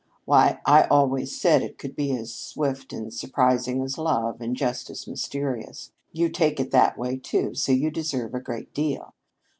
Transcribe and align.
Why, 0.25 0.59
I 0.65 0.85
always 0.85 1.39
said 1.39 1.61
it 1.61 1.77
could 1.77 1.95
be 1.95 2.11
as 2.17 2.33
swift 2.33 2.91
and 2.91 3.13
surprising 3.13 3.83
as 3.83 3.99
love, 3.99 4.41
and 4.41 4.55
just 4.55 4.89
as 4.89 5.05
mysterious. 5.05 5.91
You 6.11 6.27
take 6.29 6.59
it 6.59 6.71
that 6.71 6.97
way, 6.97 7.17
too, 7.17 7.53
so 7.53 7.71
you 7.71 7.91
deserve 7.91 8.33
a 8.33 8.39
great 8.39 8.73
deal. 8.73 9.13